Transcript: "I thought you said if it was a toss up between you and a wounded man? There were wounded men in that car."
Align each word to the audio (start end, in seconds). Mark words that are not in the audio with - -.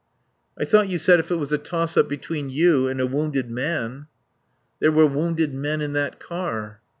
"I 0.57 0.65
thought 0.65 0.87
you 0.89 0.97
said 0.97 1.19
if 1.19 1.29
it 1.29 1.35
was 1.35 1.51
a 1.51 1.59
toss 1.59 1.95
up 1.95 2.09
between 2.09 2.49
you 2.49 2.87
and 2.87 2.99
a 2.99 3.05
wounded 3.05 3.51
man? 3.51 4.07
There 4.79 4.91
were 4.91 5.05
wounded 5.05 5.53
men 5.53 5.79
in 5.79 5.93
that 5.93 6.19
car." 6.19 6.81